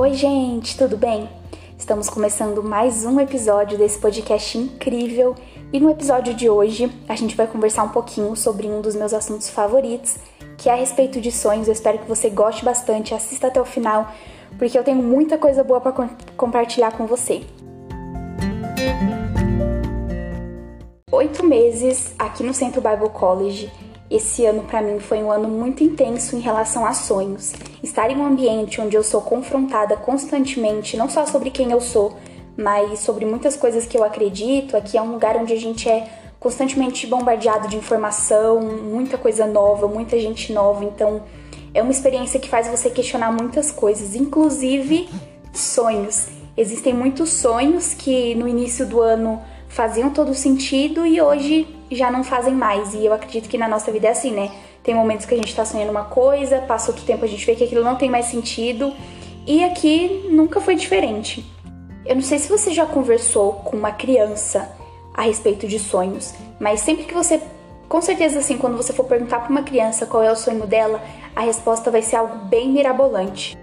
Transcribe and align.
Oi, 0.00 0.14
gente, 0.14 0.78
tudo 0.78 0.96
bem? 0.96 1.28
Estamos 1.76 2.08
começando 2.08 2.62
mais 2.62 3.04
um 3.04 3.18
episódio 3.18 3.76
desse 3.76 3.98
podcast 3.98 4.56
incrível 4.56 5.34
e 5.72 5.80
no 5.80 5.90
episódio 5.90 6.32
de 6.34 6.48
hoje 6.48 6.88
a 7.08 7.16
gente 7.16 7.34
vai 7.34 7.48
conversar 7.48 7.82
um 7.82 7.88
pouquinho 7.88 8.36
sobre 8.36 8.68
um 8.68 8.80
dos 8.80 8.94
meus 8.94 9.12
assuntos 9.12 9.50
favoritos, 9.50 10.14
que 10.56 10.68
é 10.68 10.72
a 10.72 10.76
respeito 10.76 11.20
de 11.20 11.32
sonhos. 11.32 11.66
Eu 11.66 11.72
espero 11.72 11.98
que 11.98 12.06
você 12.06 12.30
goste 12.30 12.64
bastante, 12.64 13.12
assista 13.12 13.48
até 13.48 13.60
o 13.60 13.64
final, 13.64 14.12
porque 14.56 14.78
eu 14.78 14.84
tenho 14.84 15.02
muita 15.02 15.36
coisa 15.36 15.64
boa 15.64 15.80
para 15.80 16.08
compartilhar 16.36 16.92
com 16.92 17.04
você. 17.04 17.42
Oito 21.10 21.44
meses 21.44 22.14
aqui 22.16 22.44
no 22.44 22.54
Centro 22.54 22.80
Bible 22.80 23.10
College 23.10 23.68
esse 24.10 24.46
ano 24.46 24.62
para 24.62 24.80
mim 24.80 24.98
foi 24.98 25.22
um 25.22 25.30
ano 25.30 25.48
muito 25.48 25.84
intenso 25.84 26.34
em 26.34 26.40
relação 26.40 26.86
a 26.86 26.94
sonhos. 26.94 27.52
Estar 27.82 28.10
em 28.10 28.16
um 28.16 28.24
ambiente 28.24 28.80
onde 28.80 28.96
eu 28.96 29.02
sou 29.02 29.20
confrontada 29.20 29.96
constantemente, 29.96 30.96
não 30.96 31.10
só 31.10 31.26
sobre 31.26 31.50
quem 31.50 31.70
eu 31.70 31.80
sou, 31.80 32.16
mas 32.56 33.00
sobre 33.00 33.26
muitas 33.26 33.56
coisas 33.56 33.86
que 33.86 33.96
eu 33.96 34.02
acredito. 34.02 34.76
Aqui 34.76 34.96
é 34.96 35.02
um 35.02 35.12
lugar 35.12 35.36
onde 35.36 35.52
a 35.52 35.60
gente 35.60 35.88
é 35.88 36.08
constantemente 36.40 37.06
bombardeado 37.06 37.68
de 37.68 37.76
informação, 37.76 38.60
muita 38.60 39.18
coisa 39.18 39.46
nova, 39.46 39.86
muita 39.86 40.18
gente 40.18 40.52
nova. 40.52 40.84
Então, 40.84 41.22
é 41.74 41.82
uma 41.82 41.90
experiência 41.90 42.40
que 42.40 42.48
faz 42.48 42.66
você 42.66 42.88
questionar 42.88 43.30
muitas 43.30 43.70
coisas, 43.70 44.14
inclusive 44.14 45.08
sonhos. 45.52 46.28
Existem 46.56 46.94
muitos 46.94 47.30
sonhos 47.30 47.92
que 47.92 48.34
no 48.34 48.48
início 48.48 48.86
do 48.86 49.00
ano 49.00 49.40
faziam 49.68 50.10
todo 50.10 50.34
sentido 50.34 51.06
e 51.06 51.20
hoje 51.20 51.77
já 51.90 52.10
não 52.10 52.24
fazem 52.24 52.54
mais. 52.54 52.94
E 52.94 53.04
eu 53.04 53.12
acredito 53.12 53.48
que 53.48 53.58
na 53.58 53.68
nossa 53.68 53.90
vida 53.90 54.08
é 54.08 54.10
assim, 54.10 54.32
né? 54.32 54.50
Tem 54.82 54.94
momentos 54.94 55.26
que 55.26 55.34
a 55.34 55.36
gente 55.36 55.54
tá 55.54 55.64
sonhando 55.64 55.90
uma 55.90 56.04
coisa, 56.04 56.60
passa 56.60 56.90
outro 56.90 57.04
tempo 57.04 57.24
a 57.24 57.28
gente 57.28 57.44
vê 57.44 57.54
que 57.54 57.64
aquilo 57.64 57.84
não 57.84 57.96
tem 57.96 58.10
mais 58.10 58.26
sentido. 58.26 58.92
E 59.46 59.64
aqui 59.64 60.28
nunca 60.30 60.60
foi 60.60 60.74
diferente. 60.74 61.44
Eu 62.04 62.14
não 62.14 62.22
sei 62.22 62.38
se 62.38 62.48
você 62.48 62.72
já 62.72 62.86
conversou 62.86 63.54
com 63.54 63.76
uma 63.76 63.92
criança 63.92 64.70
a 65.14 65.22
respeito 65.22 65.66
de 65.66 65.78
sonhos, 65.78 66.32
mas 66.60 66.80
sempre 66.80 67.04
que 67.04 67.12
você, 67.12 67.40
com 67.88 68.00
certeza 68.00 68.38
assim, 68.38 68.56
quando 68.56 68.76
você 68.76 68.92
for 68.92 69.04
perguntar 69.04 69.40
para 69.40 69.50
uma 69.50 69.62
criança 69.62 70.06
qual 70.06 70.22
é 70.22 70.30
o 70.30 70.36
sonho 70.36 70.66
dela, 70.66 71.02
a 71.34 71.42
resposta 71.42 71.90
vai 71.90 72.02
ser 72.02 72.16
algo 72.16 72.36
bem 72.44 72.70
mirabolante 72.70 73.58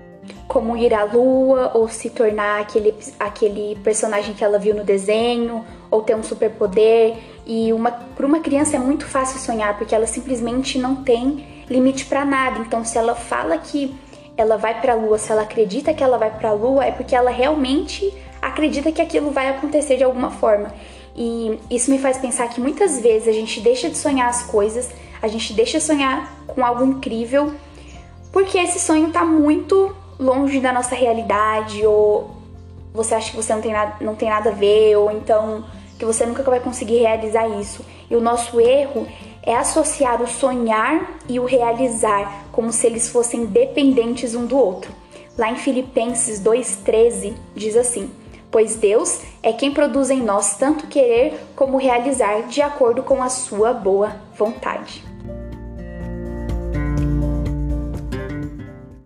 como 0.47 0.77
ir 0.77 0.93
à 0.93 1.03
lua 1.03 1.71
ou 1.73 1.87
se 1.87 2.09
tornar 2.09 2.61
aquele, 2.61 2.93
aquele 3.19 3.77
personagem 3.83 4.33
que 4.33 4.43
ela 4.43 4.59
viu 4.59 4.75
no 4.75 4.83
desenho 4.83 5.65
ou 5.89 6.01
ter 6.01 6.15
um 6.15 6.23
superpoder. 6.23 7.15
E 7.45 7.71
uma, 7.71 7.91
para 7.91 8.25
uma 8.25 8.39
criança 8.39 8.75
é 8.75 8.79
muito 8.79 9.05
fácil 9.05 9.39
sonhar 9.39 9.77
porque 9.77 9.93
ela 9.93 10.07
simplesmente 10.07 10.79
não 10.79 10.95
tem 10.97 11.45
limite 11.69 12.05
para 12.05 12.25
nada. 12.25 12.59
Então, 12.59 12.83
se 12.83 12.97
ela 12.97 13.15
fala 13.15 13.57
que 13.57 13.95
ela 14.37 14.57
vai 14.57 14.81
para 14.81 14.93
a 14.93 14.95
lua, 14.95 15.17
se 15.17 15.31
ela 15.31 15.43
acredita 15.43 15.93
que 15.93 16.03
ela 16.03 16.17
vai 16.17 16.31
para 16.31 16.49
a 16.49 16.53
lua, 16.53 16.85
é 16.85 16.91
porque 16.91 17.15
ela 17.15 17.31
realmente 17.31 18.11
acredita 18.41 18.91
que 18.91 19.01
aquilo 19.01 19.31
vai 19.31 19.49
acontecer 19.49 19.97
de 19.97 20.03
alguma 20.03 20.31
forma. 20.31 20.73
E 21.15 21.57
isso 21.69 21.89
me 21.89 21.97
faz 21.97 22.17
pensar 22.17 22.47
que 22.49 22.59
muitas 22.59 22.99
vezes 22.99 23.27
a 23.27 23.31
gente 23.31 23.61
deixa 23.61 23.89
de 23.89 23.97
sonhar 23.97 24.27
as 24.27 24.43
coisas, 24.43 24.89
a 25.21 25.27
gente 25.27 25.53
deixa 25.53 25.77
de 25.77 25.83
sonhar 25.83 26.45
com 26.47 26.63
algo 26.65 26.83
incrível, 26.83 27.53
porque 28.31 28.57
esse 28.57 28.79
sonho 28.79 29.07
está 29.07 29.23
muito 29.23 29.95
longe 30.19 30.59
da 30.59 30.73
nossa 30.73 30.93
realidade, 30.93 31.85
ou 31.85 32.31
você 32.93 33.15
acha 33.15 33.31
que 33.31 33.37
você 33.37 33.53
não 33.53 33.61
tem, 33.61 33.71
nada, 33.71 33.95
não 34.01 34.15
tem 34.15 34.29
nada 34.29 34.49
a 34.49 34.53
ver, 34.53 34.97
ou 34.97 35.09
então 35.11 35.63
que 35.97 36.05
você 36.05 36.25
nunca 36.25 36.43
vai 36.43 36.59
conseguir 36.59 36.99
realizar 36.99 37.47
isso. 37.59 37.85
E 38.09 38.15
o 38.15 38.21
nosso 38.21 38.59
erro 38.59 39.07
é 39.43 39.55
associar 39.55 40.21
o 40.21 40.27
sonhar 40.27 41.17
e 41.29 41.39
o 41.39 41.45
realizar 41.45 42.45
como 42.51 42.71
se 42.71 42.87
eles 42.87 43.09
fossem 43.09 43.45
dependentes 43.45 44.35
um 44.35 44.45
do 44.45 44.57
outro. 44.57 44.91
Lá 45.37 45.51
em 45.51 45.55
Filipenses 45.55 46.41
2,13 46.41 47.33
diz 47.55 47.75
assim: 47.75 48.09
Pois 48.49 48.75
Deus 48.75 49.21
é 49.43 49.51
quem 49.51 49.71
produz 49.71 50.09
em 50.09 50.21
nós 50.21 50.57
tanto 50.57 50.87
querer 50.87 51.39
como 51.55 51.77
realizar 51.77 52.43
de 52.47 52.61
acordo 52.61 53.03
com 53.03 53.21
a 53.21 53.29
sua 53.29 53.73
boa 53.73 54.15
vontade. 54.37 55.03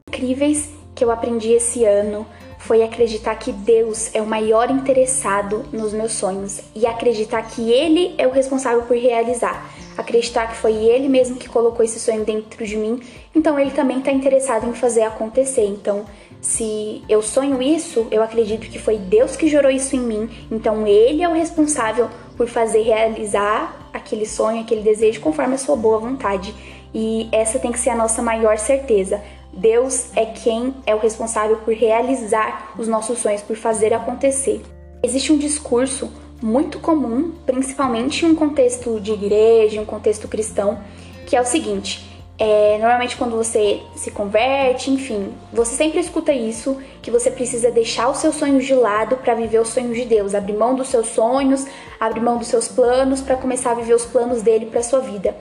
Incríveis 0.07 0.69
que 0.93 1.03
eu 1.03 1.11
aprendi 1.11 1.51
esse 1.53 1.85
ano 1.85 2.25
foi 2.59 2.83
acreditar 2.83 3.35
que 3.35 3.51
Deus 3.51 4.13
é 4.13 4.21
o 4.21 4.27
maior 4.27 4.69
interessado 4.69 5.65
nos 5.71 5.93
meus 5.93 6.11
sonhos 6.11 6.59
e 6.75 6.85
acreditar 6.85 7.41
que 7.41 7.71
Ele 7.71 8.13
é 8.17 8.27
o 8.27 8.31
responsável 8.31 8.83
por 8.83 8.97
realizar. 8.97 9.73
Acreditar 9.97 10.47
que 10.47 10.57
foi 10.57 10.73
Ele 10.73 11.07
mesmo 11.07 11.37
que 11.37 11.49
colocou 11.49 11.83
esse 11.83 11.99
sonho 11.99 12.23
dentro 12.23 12.65
de 12.65 12.75
mim, 12.75 13.01
então 13.33 13.57
Ele 13.57 13.71
também 13.71 13.99
está 13.99 14.11
interessado 14.11 14.67
em 14.67 14.73
fazer 14.73 15.03
acontecer. 15.03 15.65
Então, 15.65 16.05
se 16.41 17.01
eu 17.09 17.21
sonho 17.21 17.61
isso, 17.61 18.07
eu 18.11 18.21
acredito 18.21 18.69
que 18.69 18.77
foi 18.77 18.97
Deus 18.97 19.35
que 19.35 19.47
gerou 19.47 19.71
isso 19.71 19.95
em 19.95 20.01
mim, 20.01 20.29
então 20.51 20.85
Ele 20.85 21.23
é 21.23 21.29
o 21.29 21.33
responsável 21.33 22.09
por 22.35 22.47
fazer 22.47 22.81
realizar 22.81 23.89
aquele 23.93 24.25
sonho, 24.25 24.61
aquele 24.61 24.81
desejo 24.81 25.21
conforme 25.21 25.55
a 25.55 25.57
sua 25.57 25.75
boa 25.75 25.97
vontade. 25.97 26.53
E 26.93 27.29
essa 27.31 27.59
tem 27.59 27.71
que 27.71 27.79
ser 27.79 27.91
a 27.91 27.95
nossa 27.95 28.21
maior 28.21 28.57
certeza. 28.57 29.21
Deus 29.53 30.15
é 30.15 30.25
quem 30.25 30.73
é 30.85 30.93
o 30.93 30.99
responsável 30.99 31.57
por 31.57 31.73
realizar 31.73 32.73
os 32.77 32.87
nossos 32.87 33.19
sonhos, 33.19 33.41
por 33.41 33.55
fazer 33.55 33.93
acontecer. 33.93 34.61
Existe 35.01 35.31
um 35.31 35.37
discurso 35.37 36.11
muito 36.41 36.79
comum, 36.79 37.33
principalmente 37.45 38.25
em 38.25 38.29
um 38.29 38.35
contexto 38.35 38.99
de 38.99 39.11
igreja, 39.11 39.77
em 39.77 39.79
um 39.79 39.85
contexto 39.85 40.27
cristão, 40.27 40.79
que 41.25 41.35
é 41.35 41.41
o 41.41 41.45
seguinte: 41.45 42.09
é, 42.37 42.77
normalmente 42.77 43.17
quando 43.17 43.35
você 43.35 43.81
se 43.95 44.11
converte, 44.11 44.89
enfim, 44.89 45.33
você 45.51 45.75
sempre 45.75 45.99
escuta 45.99 46.31
isso, 46.31 46.77
que 47.01 47.11
você 47.11 47.29
precisa 47.29 47.69
deixar 47.69 48.09
os 48.09 48.19
seus 48.19 48.35
sonhos 48.35 48.65
de 48.65 48.73
lado 48.73 49.17
para 49.17 49.33
viver 49.33 49.59
os 49.59 49.67
sonhos 49.67 49.97
de 49.97 50.05
Deus, 50.05 50.33
abrir 50.33 50.53
mão 50.53 50.73
dos 50.73 50.87
seus 50.87 51.07
sonhos, 51.07 51.65
abrir 51.99 52.21
mão 52.21 52.37
dos 52.37 52.47
seus 52.47 52.69
planos 52.69 53.19
para 53.19 53.35
começar 53.35 53.71
a 53.71 53.75
viver 53.75 53.93
os 53.93 54.05
planos 54.05 54.41
dele 54.41 54.67
para 54.67 54.81
sua 54.81 55.01
vida. 55.01 55.35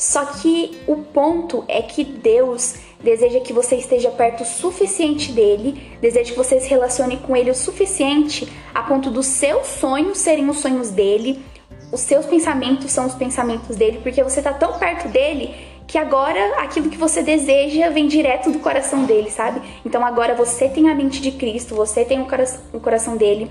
Só 0.00 0.24
que 0.24 0.80
o 0.86 0.96
ponto 0.96 1.62
é 1.68 1.82
que 1.82 2.02
Deus 2.02 2.76
deseja 3.04 3.38
que 3.40 3.52
você 3.52 3.76
esteja 3.76 4.10
perto 4.10 4.44
o 4.44 4.46
suficiente 4.46 5.30
dele, 5.30 5.78
deseja 6.00 6.30
que 6.32 6.38
você 6.38 6.58
se 6.58 6.70
relacione 6.70 7.18
com 7.18 7.36
ele 7.36 7.50
o 7.50 7.54
suficiente 7.54 8.50
a 8.74 8.82
ponto 8.82 9.10
dos 9.10 9.26
seus 9.26 9.66
sonhos 9.66 10.16
serem 10.16 10.48
os 10.48 10.56
sonhos 10.56 10.88
dele, 10.88 11.44
os 11.92 12.00
seus 12.00 12.24
pensamentos 12.24 12.90
são 12.90 13.04
os 13.04 13.14
pensamentos 13.14 13.76
dele, 13.76 14.00
porque 14.02 14.24
você 14.24 14.40
está 14.40 14.54
tão 14.54 14.78
perto 14.78 15.06
dele 15.06 15.54
que 15.86 15.98
agora 15.98 16.62
aquilo 16.62 16.88
que 16.88 16.96
você 16.96 17.22
deseja 17.22 17.90
vem 17.90 18.08
direto 18.08 18.50
do 18.50 18.58
coração 18.58 19.04
dele, 19.04 19.30
sabe? 19.30 19.60
Então 19.84 20.02
agora 20.02 20.34
você 20.34 20.66
tem 20.66 20.88
a 20.88 20.94
mente 20.94 21.20
de 21.20 21.32
Cristo, 21.32 21.74
você 21.74 22.06
tem 22.06 22.22
o 22.22 22.24
coração, 22.24 22.62
o 22.72 22.80
coração 22.80 23.18
dele 23.18 23.50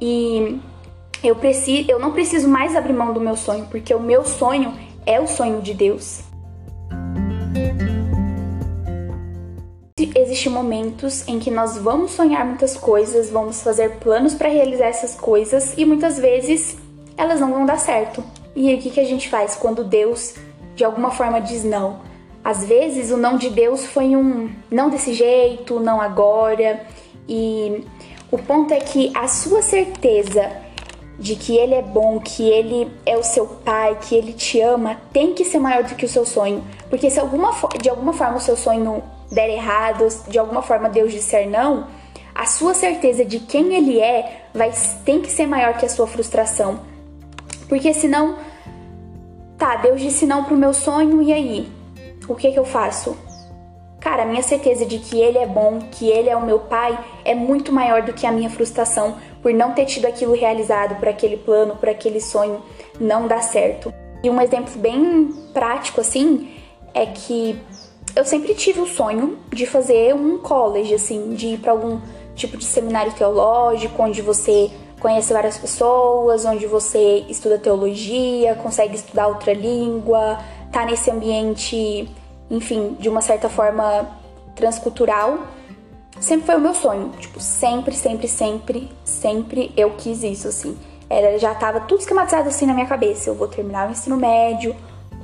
e 0.00 0.58
eu 1.22 1.36
preciso, 1.36 1.88
eu 1.88 2.00
não 2.00 2.10
preciso 2.10 2.48
mais 2.48 2.74
abrir 2.74 2.92
mão 2.92 3.12
do 3.12 3.20
meu 3.20 3.36
sonho, 3.36 3.68
porque 3.70 3.94
o 3.94 4.00
meu 4.00 4.24
sonho 4.24 4.74
é 5.06 5.20
o 5.20 5.26
sonho 5.26 5.62
de 5.62 5.72
Deus. 5.72 6.20
Existem 10.14 10.52
momentos 10.52 11.26
em 11.28 11.38
que 11.38 11.50
nós 11.50 11.78
vamos 11.78 12.10
sonhar 12.10 12.44
muitas 12.44 12.76
coisas, 12.76 13.30
vamos 13.30 13.62
fazer 13.62 13.96
planos 13.96 14.34
para 14.34 14.48
realizar 14.48 14.86
essas 14.86 15.14
coisas 15.14 15.74
e 15.78 15.84
muitas 15.84 16.18
vezes 16.18 16.76
elas 17.16 17.40
não 17.40 17.50
vão 17.50 17.64
dar 17.64 17.78
certo. 17.78 18.22
E 18.54 18.68
aí, 18.68 18.76
o 18.76 18.78
que, 18.78 18.90
que 18.90 19.00
a 19.00 19.04
gente 19.04 19.28
faz 19.28 19.54
quando 19.56 19.84
Deus 19.84 20.34
de 20.74 20.84
alguma 20.84 21.10
forma 21.10 21.40
diz 21.40 21.64
não? 21.64 22.00
Às 22.42 22.64
vezes 22.64 23.10
o 23.10 23.16
não 23.16 23.36
de 23.36 23.50
Deus 23.50 23.84
foi 23.86 24.16
um 24.16 24.50
não 24.70 24.90
desse 24.90 25.12
jeito, 25.12 25.80
não 25.80 26.00
agora. 26.00 26.84
E 27.28 27.84
o 28.30 28.38
ponto 28.38 28.72
é 28.72 28.78
que 28.78 29.12
a 29.14 29.28
sua 29.28 29.62
certeza 29.62 30.65
de 31.18 31.34
que 31.34 31.56
ele 31.56 31.74
é 31.74 31.82
bom, 31.82 32.20
que 32.20 32.48
ele 32.48 32.90
é 33.04 33.16
o 33.16 33.22
seu 33.22 33.46
pai, 33.46 33.98
que 34.00 34.14
ele 34.14 34.32
te 34.32 34.60
ama, 34.60 35.00
tem 35.12 35.32
que 35.32 35.44
ser 35.44 35.58
maior 35.58 35.82
do 35.82 35.94
que 35.94 36.04
o 36.04 36.08
seu 36.08 36.26
sonho. 36.26 36.62
Porque 36.90 37.10
se 37.10 37.18
alguma, 37.18 37.52
de 37.80 37.88
alguma 37.88 38.12
forma 38.12 38.36
o 38.36 38.40
seu 38.40 38.56
sonho 38.56 39.02
der 39.30 39.48
errado, 39.48 40.06
de 40.28 40.38
alguma 40.38 40.62
forma 40.62 40.88
Deus 40.88 41.12
disser 41.12 41.48
não, 41.48 41.86
a 42.34 42.44
sua 42.44 42.74
certeza 42.74 43.24
de 43.24 43.40
quem 43.40 43.74
ele 43.74 43.98
é 43.98 44.48
vai 44.54 44.70
tem 45.04 45.22
que 45.22 45.30
ser 45.30 45.46
maior 45.46 45.74
que 45.78 45.86
a 45.86 45.88
sua 45.88 46.06
frustração. 46.06 46.80
Porque 47.68 47.94
senão, 47.94 48.36
tá, 49.56 49.76
Deus 49.76 50.00
disse 50.00 50.26
não 50.26 50.44
pro 50.44 50.56
meu 50.56 50.74
sonho 50.74 51.22
e 51.22 51.32
aí? 51.32 51.68
O 52.28 52.34
que 52.34 52.52
que 52.52 52.58
eu 52.58 52.64
faço? 52.64 53.16
Cara, 54.00 54.22
a 54.22 54.26
minha 54.26 54.42
certeza 54.42 54.84
de 54.84 54.98
que 54.98 55.18
ele 55.18 55.38
é 55.38 55.46
bom, 55.46 55.78
que 55.90 56.08
ele 56.08 56.28
é 56.28 56.36
o 56.36 56.44
meu 56.44 56.60
pai, 56.60 56.96
é 57.24 57.34
muito 57.34 57.72
maior 57.72 58.02
do 58.02 58.12
que 58.12 58.26
a 58.26 58.30
minha 58.30 58.50
frustração 58.50 59.16
por 59.46 59.54
não 59.54 59.70
ter 59.70 59.84
tido 59.84 60.06
aquilo 60.06 60.34
realizado, 60.34 60.98
por 60.98 61.06
aquele 61.06 61.36
plano, 61.36 61.76
por 61.76 61.88
aquele 61.88 62.20
sonho 62.20 62.60
não 62.98 63.28
dar 63.28 63.44
certo. 63.44 63.94
E 64.20 64.28
um 64.28 64.40
exemplo 64.40 64.76
bem 64.76 65.32
prático 65.54 66.00
assim 66.00 66.50
é 66.92 67.06
que 67.06 67.56
eu 68.16 68.24
sempre 68.24 68.56
tive 68.56 68.80
o 68.80 68.86
sonho 68.88 69.38
de 69.50 69.64
fazer 69.64 70.12
um 70.16 70.38
college, 70.38 70.92
assim, 70.92 71.32
de 71.34 71.46
ir 71.46 71.58
para 71.58 71.70
algum 71.70 72.00
tipo 72.34 72.56
de 72.56 72.64
seminário 72.64 73.12
teológico, 73.12 74.02
onde 74.02 74.20
você 74.20 74.68
conhece 74.98 75.32
várias 75.32 75.56
pessoas, 75.56 76.44
onde 76.44 76.66
você 76.66 77.24
estuda 77.28 77.56
teologia, 77.56 78.56
consegue 78.56 78.96
estudar 78.96 79.28
outra 79.28 79.52
língua, 79.52 80.40
tá 80.72 80.84
nesse 80.84 81.08
ambiente 81.08 82.08
enfim, 82.50 82.96
de 82.98 83.08
uma 83.08 83.20
certa 83.20 83.48
forma 83.48 84.08
transcultural. 84.56 85.38
Sempre 86.20 86.46
foi 86.46 86.56
o 86.56 86.60
meu 86.60 86.74
sonho. 86.74 87.10
Tipo, 87.18 87.40
sempre, 87.40 87.94
sempre, 87.94 88.28
sempre, 88.28 88.90
sempre 89.04 89.72
eu 89.76 89.90
quis 89.90 90.22
isso, 90.22 90.48
assim. 90.48 90.76
Era, 91.08 91.38
já 91.38 91.54
tava 91.54 91.80
tudo 91.80 92.00
esquematizado 92.00 92.48
assim 92.48 92.66
na 92.66 92.74
minha 92.74 92.86
cabeça. 92.86 93.30
Eu 93.30 93.34
vou 93.34 93.48
terminar 93.48 93.88
o 93.88 93.92
ensino 93.92 94.16
médio, 94.16 94.74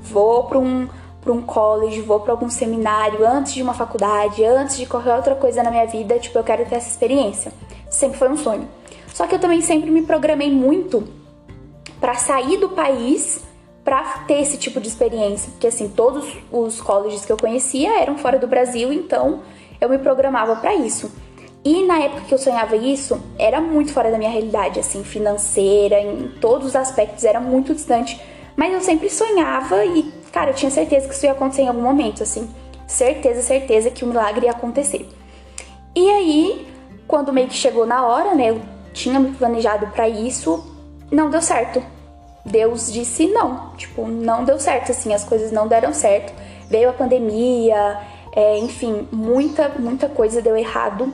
vou 0.03 0.44
para 0.44 0.59
um 0.59 0.89
para 1.23 1.33
um 1.33 1.41
college, 1.41 2.00
vou 2.00 2.19
para 2.19 2.33
algum 2.33 2.50
seminário 2.50 3.25
antes 3.25 3.55
de 3.55 3.62
uma 3.62 3.73
faculdade, 3.73 4.44
antes 4.44 4.77
de 4.77 4.87
qualquer 4.87 5.15
outra 5.15 5.37
coisa 5.37 5.62
na 5.62 5.71
minha 5.71 5.87
vida, 5.87 6.19
tipo, 6.19 6.37
eu 6.37 6.43
quero 6.43 6.67
ter 6.67 6.75
essa 6.75 6.89
experiência. 6.89 7.53
Sempre 7.88 8.19
foi 8.19 8.29
um 8.29 8.37
sonho. 8.37 8.69
Só 9.15 9.29
que 9.29 9.37
eu 9.37 9.38
também 9.38 9.61
sempre 9.61 9.88
me 9.88 10.03
programei 10.03 10.50
muito 10.50 11.06
para 12.00 12.15
sair 12.15 12.56
do 12.56 12.71
país 12.71 13.41
para 13.85 14.03
ter 14.27 14.41
esse 14.41 14.56
tipo 14.56 14.81
de 14.81 14.88
experiência, 14.88 15.50
porque 15.53 15.67
assim, 15.67 15.88
todos 15.88 16.37
os 16.50 16.81
colleges 16.81 17.25
que 17.25 17.33
eu 17.33 17.37
conhecia 17.37 18.00
eram 18.00 18.17
fora 18.17 18.38
do 18.38 18.47
Brasil, 18.47 18.93
então 18.93 19.41
eu 19.82 19.88
me 19.88 19.99
programava 19.99 20.55
para 20.56 20.75
isso. 20.75 21.11
E 21.64 21.84
na 21.84 21.99
época 21.99 22.23
que 22.23 22.32
eu 22.34 22.38
sonhava 22.38 22.76
isso, 22.76 23.20
era 23.37 23.61
muito 23.61 23.93
fora 23.93 24.12
da 24.12 24.19
minha 24.19 24.31
realidade, 24.31 24.79
assim, 24.79 25.02
financeira, 25.02 26.00
em 26.00 26.29
todos 26.40 26.69
os 26.69 26.76
aspectos, 26.76 27.25
era 27.25 27.40
muito 27.40 27.75
distante. 27.75 28.20
Mas 28.56 28.73
eu 28.73 28.81
sempre 28.81 29.11
sonhava 29.11 29.84
e, 29.84 30.05
cara, 30.31 30.50
eu 30.50 30.55
tinha 30.55 30.70
certeza 30.70 31.08
que 31.08 31.14
isso 31.14 31.26
ia 31.26 31.32
acontecer 31.32 31.62
em 31.62 31.69
algum 31.69 31.82
momento, 31.82 32.23
assim. 32.23 32.49
Certeza, 32.87 33.43
certeza 33.43 33.90
que 33.90 34.05
o 34.05 34.06
milagre 34.06 34.46
ia 34.46 34.52
acontecer. 34.52 35.08
E 35.96 36.11
aí, 36.11 36.67
quando 37.08 37.32
meio 37.32 37.49
que 37.49 37.55
chegou 37.55 37.85
na 37.85 38.06
hora, 38.06 38.37
né, 38.37 38.50
eu 38.50 38.61
tinha 38.93 39.19
me 39.19 39.32
planejado 39.32 39.88
para 39.88 40.08
isso, 40.08 40.64
não 41.11 41.28
deu 41.28 41.43
certo. 41.43 41.82
Deus 42.44 42.93
disse 42.93 43.26
não, 43.26 43.70
tipo, 43.76 44.06
não 44.06 44.44
deu 44.44 44.58
certo, 44.61 44.93
assim, 44.93 45.12
as 45.12 45.25
coisas 45.25 45.50
não 45.50 45.67
deram 45.67 45.93
certo. 45.93 46.32
Veio 46.69 46.90
a 46.90 46.93
pandemia, 46.93 48.00
é, 48.34 48.58
enfim, 48.58 49.06
muita, 49.12 49.69
muita 49.79 50.08
coisa 50.08 50.40
deu 50.40 50.56
errado. 50.56 51.12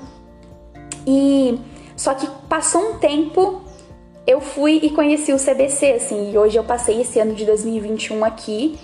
E 1.06 1.58
só 1.96 2.14
que 2.14 2.28
passou 2.48 2.92
um 2.92 2.98
tempo, 2.98 3.62
eu 4.26 4.40
fui 4.40 4.78
e 4.82 4.90
conheci 4.90 5.32
o 5.32 5.36
CBC, 5.36 5.92
assim, 5.92 6.32
e 6.32 6.38
hoje 6.38 6.56
eu 6.56 6.64
passei 6.64 7.00
esse 7.00 7.18
ano 7.18 7.34
de 7.34 7.44
2021 7.44 8.24
aqui 8.24 8.78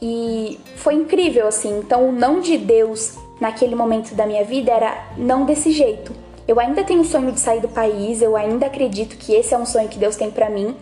e 0.00 0.60
foi 0.76 0.94
incrível, 0.94 1.48
assim. 1.48 1.78
Então, 1.78 2.08
o 2.08 2.12
não 2.12 2.40
de 2.40 2.56
Deus 2.56 3.16
naquele 3.40 3.74
momento 3.74 4.14
da 4.14 4.26
minha 4.26 4.44
vida 4.44 4.70
era 4.70 5.08
não 5.16 5.44
desse 5.44 5.72
jeito. 5.72 6.12
Eu 6.46 6.60
ainda 6.60 6.84
tenho 6.84 7.00
o 7.00 7.04
sonho 7.04 7.32
de 7.32 7.40
sair 7.40 7.60
do 7.60 7.68
país, 7.68 8.20
eu 8.20 8.36
ainda 8.36 8.66
acredito 8.66 9.16
que 9.16 9.34
esse 9.34 9.54
é 9.54 9.58
um 9.58 9.66
sonho 9.66 9.88
que 9.88 9.98
Deus 9.98 10.14
tem 10.14 10.30
para 10.30 10.50
mim. 10.50 10.76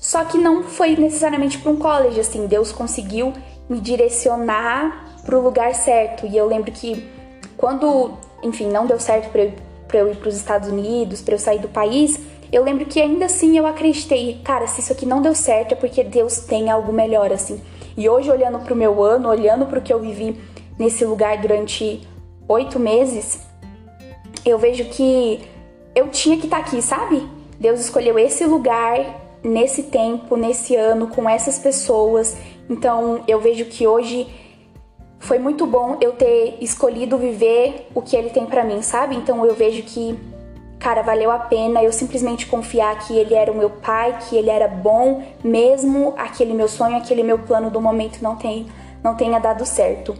Só 0.00 0.24
que 0.24 0.38
não 0.38 0.62
foi 0.62 0.96
necessariamente 0.96 1.58
para 1.58 1.70
um 1.70 1.76
college, 1.76 2.18
assim, 2.18 2.46
Deus 2.46 2.72
conseguiu 2.72 3.32
me 3.68 3.80
direcionar 3.80 5.05
para 5.26 5.36
o 5.36 5.42
lugar 5.42 5.74
certo. 5.74 6.24
E 6.24 6.36
eu 6.36 6.46
lembro 6.46 6.70
que 6.70 7.06
quando, 7.56 8.12
enfim, 8.42 8.68
não 8.68 8.86
deu 8.86 8.98
certo 9.00 9.30
para 9.30 9.42
eu, 9.42 9.52
eu 9.92 10.12
ir 10.12 10.16
para 10.16 10.28
os 10.28 10.36
Estados 10.36 10.68
Unidos, 10.68 11.20
para 11.20 11.34
eu 11.34 11.38
sair 11.38 11.58
do 11.58 11.68
país, 11.68 12.18
eu 12.52 12.62
lembro 12.62 12.86
que 12.86 13.00
ainda 13.00 13.26
assim 13.26 13.58
eu 13.58 13.66
acreditei, 13.66 14.40
cara, 14.44 14.66
se 14.68 14.80
isso 14.80 14.92
aqui 14.92 15.04
não 15.04 15.20
deu 15.20 15.34
certo 15.34 15.72
é 15.72 15.74
porque 15.74 16.04
Deus 16.04 16.38
tem 16.38 16.70
algo 16.70 16.92
melhor, 16.92 17.32
assim. 17.32 17.60
E 17.96 18.08
hoje, 18.08 18.30
olhando 18.30 18.60
para 18.60 18.72
o 18.72 18.76
meu 18.76 19.02
ano, 19.02 19.28
olhando 19.28 19.66
para 19.66 19.78
o 19.78 19.82
que 19.82 19.92
eu 19.92 19.98
vivi 19.98 20.40
nesse 20.78 21.04
lugar 21.04 21.38
durante 21.38 22.06
oito 22.48 22.78
meses, 22.78 23.40
eu 24.44 24.58
vejo 24.58 24.84
que 24.84 25.40
eu 25.94 26.08
tinha 26.08 26.36
que 26.36 26.44
estar 26.44 26.58
tá 26.58 26.62
aqui, 26.62 26.80
sabe? 26.80 27.26
Deus 27.58 27.80
escolheu 27.80 28.18
esse 28.18 28.44
lugar, 28.44 29.26
nesse 29.42 29.84
tempo, 29.84 30.36
nesse 30.36 30.76
ano, 30.76 31.08
com 31.08 31.28
essas 31.28 31.58
pessoas. 31.58 32.36
Então 32.68 33.24
eu 33.26 33.40
vejo 33.40 33.64
que 33.64 33.86
hoje 33.86 34.26
foi 35.18 35.38
muito 35.38 35.66
bom 35.66 35.96
eu 36.00 36.12
ter 36.12 36.58
escolhido 36.60 37.18
viver 37.18 37.88
o 37.94 38.02
que 38.02 38.16
ele 38.16 38.30
tem 38.30 38.46
para 38.46 38.64
mim, 38.64 38.82
sabe? 38.82 39.16
Então 39.16 39.44
eu 39.44 39.54
vejo 39.54 39.82
que, 39.82 40.18
cara, 40.78 41.02
valeu 41.02 41.30
a 41.30 41.38
pena 41.38 41.82
eu 41.82 41.92
simplesmente 41.92 42.46
confiar 42.46 42.98
que 43.00 43.16
ele 43.16 43.34
era 43.34 43.50
o 43.50 43.56
meu 43.56 43.70
pai, 43.70 44.18
que 44.28 44.36
ele 44.36 44.50
era 44.50 44.68
bom, 44.68 45.22
mesmo 45.42 46.14
aquele 46.16 46.52
meu 46.52 46.68
sonho, 46.68 46.96
aquele 46.96 47.22
meu 47.22 47.38
plano 47.38 47.70
do 47.70 47.80
momento 47.80 48.20
não, 48.22 48.36
tem, 48.36 48.66
não 49.02 49.14
tenha 49.14 49.38
dado 49.38 49.64
certo. 49.64 50.16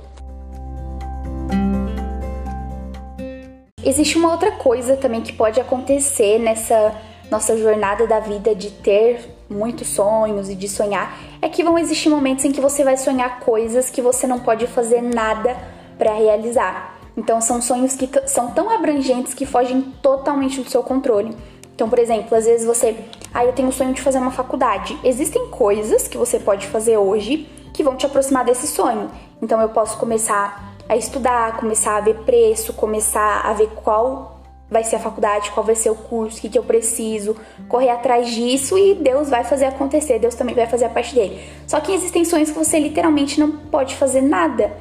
Existe 3.84 4.18
uma 4.18 4.32
outra 4.32 4.50
coisa 4.50 4.96
também 4.96 5.20
que 5.20 5.32
pode 5.32 5.60
acontecer 5.60 6.40
nessa 6.40 6.92
nossa 7.30 7.56
jornada 7.56 8.06
da 8.06 8.18
vida 8.18 8.52
de 8.54 8.70
ter 8.70 9.35
muitos 9.48 9.88
sonhos 9.88 10.48
e 10.48 10.54
de 10.54 10.68
sonhar, 10.68 11.16
é 11.40 11.48
que 11.48 11.62
vão 11.62 11.78
existir 11.78 12.08
momentos 12.08 12.44
em 12.44 12.52
que 12.52 12.60
você 12.60 12.82
vai 12.82 12.96
sonhar 12.96 13.40
coisas 13.40 13.90
que 13.90 14.02
você 14.02 14.26
não 14.26 14.40
pode 14.40 14.66
fazer 14.66 15.00
nada 15.00 15.56
para 15.98 16.12
realizar. 16.12 16.96
Então 17.16 17.40
são 17.40 17.62
sonhos 17.62 17.94
que 17.94 18.08
são 18.26 18.50
tão 18.50 18.68
abrangentes 18.70 19.32
que 19.32 19.46
fogem 19.46 19.82
totalmente 20.02 20.60
do 20.60 20.68
seu 20.68 20.82
controle. 20.82 21.34
Então, 21.74 21.88
por 21.88 21.98
exemplo, 21.98 22.36
às 22.36 22.46
vezes 22.46 22.66
você, 22.66 22.96
ah, 23.32 23.44
eu 23.44 23.52
tenho 23.52 23.68
o 23.68 23.72
sonho 23.72 23.92
de 23.92 24.00
fazer 24.00 24.18
uma 24.18 24.30
faculdade. 24.30 24.98
Existem 25.04 25.48
coisas 25.48 26.08
que 26.08 26.16
você 26.16 26.38
pode 26.38 26.66
fazer 26.66 26.96
hoje 26.96 27.48
que 27.72 27.82
vão 27.82 27.96
te 27.96 28.06
aproximar 28.06 28.44
desse 28.44 28.66
sonho. 28.66 29.10
Então 29.42 29.60
eu 29.60 29.68
posso 29.68 29.98
começar 29.98 30.74
a 30.88 30.96
estudar, 30.96 31.56
começar 31.56 31.96
a 31.96 32.00
ver 32.00 32.14
preço, 32.24 32.72
começar 32.72 33.42
a 33.44 33.52
ver 33.52 33.68
qual 33.82 34.35
vai 34.70 34.82
ser 34.82 34.96
a 34.96 34.98
faculdade, 34.98 35.50
qual 35.52 35.64
vai 35.64 35.74
ser 35.74 35.90
o 35.90 35.94
curso, 35.94 36.38
o 36.38 36.40
que, 36.40 36.48
que 36.48 36.58
eu 36.58 36.64
preciso, 36.64 37.36
correr 37.68 37.90
atrás 37.90 38.28
disso 38.30 38.76
e 38.76 38.94
Deus 38.94 39.30
vai 39.30 39.44
fazer 39.44 39.66
acontecer, 39.66 40.18
Deus 40.18 40.34
também 40.34 40.54
vai 40.54 40.66
fazer 40.66 40.86
a 40.86 40.88
parte 40.88 41.14
dele. 41.14 41.40
Só 41.66 41.78
que 41.80 41.92
existem 41.92 42.24
sonhos 42.24 42.50
que 42.50 42.58
você 42.58 42.78
literalmente 42.78 43.38
não 43.38 43.52
pode 43.52 43.94
fazer 43.94 44.22
nada. 44.22 44.72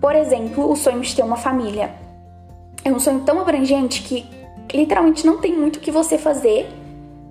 Por 0.00 0.14
exemplo, 0.14 0.70
o 0.70 0.76
sonho 0.76 1.00
de 1.00 1.16
ter 1.16 1.22
uma 1.22 1.36
família. 1.36 1.94
É 2.84 2.92
um 2.92 3.00
sonho 3.00 3.20
tão 3.20 3.40
abrangente 3.40 4.02
que 4.02 4.26
literalmente 4.72 5.26
não 5.26 5.38
tem 5.38 5.56
muito 5.56 5.76
o 5.76 5.80
que 5.80 5.90
você 5.90 6.18
fazer 6.18 6.68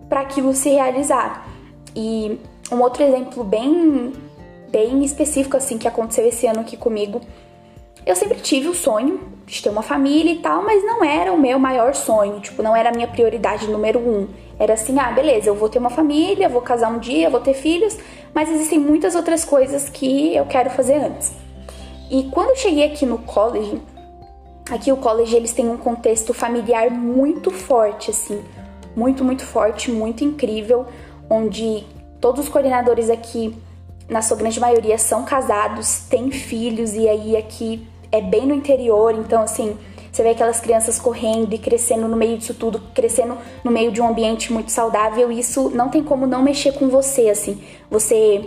para 0.09 0.21
aquilo 0.21 0.53
se 0.53 0.69
realizar. 0.69 1.47
E 1.95 2.39
um 2.71 2.81
outro 2.81 3.03
exemplo 3.03 3.43
bem 3.43 4.13
bem 4.69 5.05
específico 5.05 5.55
assim 5.55 5.77
que 5.77 5.87
aconteceu 5.87 6.27
esse 6.27 6.45
ano 6.47 6.59
aqui 6.59 6.75
comigo 6.75 7.21
eu 8.05 8.15
sempre 8.15 8.39
tive 8.39 8.67
o 8.67 8.75
sonho 8.75 9.19
de 9.45 9.61
ter 9.61 9.69
uma 9.69 9.81
família 9.81 10.31
e 10.31 10.37
tal, 10.37 10.63
mas 10.63 10.83
não 10.83 11.03
era 11.03 11.31
o 11.31 11.37
meu 11.37 11.57
maior 11.57 11.93
sonho, 11.95 12.39
tipo, 12.39 12.61
não 12.61 12.75
era 12.75 12.89
a 12.89 12.91
minha 12.91 13.07
prioridade 13.07 13.67
número 13.67 13.99
um. 13.99 14.27
Era 14.59 14.73
assim, 14.73 14.97
ah, 14.99 15.11
beleza, 15.11 15.49
eu 15.49 15.55
vou 15.55 15.69
ter 15.69 15.79
uma 15.79 15.89
família, 15.89 16.47
vou 16.47 16.61
casar 16.61 16.89
um 16.89 16.99
dia, 16.99 17.29
vou 17.29 17.39
ter 17.39 17.53
filhos, 17.53 17.97
mas 18.33 18.49
existem 18.49 18.79
muitas 18.79 19.15
outras 19.15 19.43
coisas 19.43 19.89
que 19.89 20.35
eu 20.35 20.45
quero 20.45 20.69
fazer 20.69 20.95
antes. 20.95 21.33
E 22.09 22.23
quando 22.31 22.49
eu 22.49 22.55
cheguei 22.55 22.85
aqui 22.85 23.05
no 23.05 23.17
college, 23.19 23.81
aqui 24.69 24.91
o 24.91 24.97
college 24.97 25.35
eles 25.35 25.53
têm 25.53 25.69
um 25.69 25.77
contexto 25.77 26.33
familiar 26.33 26.89
muito 26.91 27.51
forte, 27.51 28.11
assim, 28.11 28.43
muito, 28.95 29.23
muito 29.23 29.43
forte, 29.43 29.91
muito 29.91 30.23
incrível, 30.23 30.85
onde 31.29 31.83
todos 32.21 32.45
os 32.45 32.49
coordenadores 32.49 33.09
aqui, 33.09 33.55
na 34.07 34.21
sua 34.21 34.37
grande 34.37 34.59
maioria, 34.59 34.97
são 34.97 35.23
casados, 35.23 36.01
têm 36.09 36.31
filhos, 36.31 36.93
e 36.93 37.09
aí 37.09 37.35
aqui 37.35 37.87
é 38.17 38.21
bem 38.21 38.45
no 38.45 38.53
interior, 38.53 39.13
então 39.13 39.41
assim, 39.41 39.77
você 40.11 40.23
vê 40.23 40.29
aquelas 40.29 40.61
crianças 40.61 40.97
correndo 40.97 41.53
e 41.53 41.57
crescendo 41.57 42.07
no 42.07 42.15
meio 42.15 42.37
disso 42.37 42.53
tudo, 42.53 42.81
crescendo 42.93 43.37
no 43.63 43.69
meio 43.69 43.91
de 43.91 44.01
um 44.01 44.07
ambiente 44.07 44.53
muito 44.53 44.71
saudável, 44.71 45.29
isso 45.29 45.69
não 45.71 45.89
tem 45.89 46.01
como 46.03 46.25
não 46.25 46.41
mexer 46.41 46.71
com 46.71 46.87
você, 46.87 47.29
assim. 47.29 47.61
Você 47.91 48.45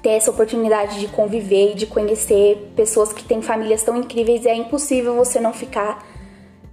ter 0.00 0.10
essa 0.10 0.30
oportunidade 0.30 1.00
de 1.00 1.08
conviver 1.08 1.72
e 1.72 1.74
de 1.74 1.86
conhecer 1.86 2.72
pessoas 2.74 3.12
que 3.12 3.24
têm 3.24 3.42
famílias 3.42 3.82
tão 3.82 3.96
incríveis, 3.96 4.46
é 4.46 4.54
impossível 4.54 5.14
você 5.14 5.38
não 5.38 5.52
ficar 5.52 6.06